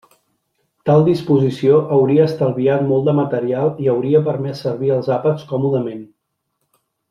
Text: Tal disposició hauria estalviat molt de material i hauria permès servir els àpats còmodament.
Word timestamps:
Tal 0.89 1.03
disposició 1.09 1.81
hauria 1.97 2.25
estalviat 2.31 2.87
molt 2.93 3.07
de 3.11 3.15
material 3.21 3.71
i 3.85 3.93
hauria 3.95 4.23
permès 4.31 4.65
servir 4.69 4.91
els 4.99 5.11
àpats 5.21 5.47
còmodament. 5.55 6.03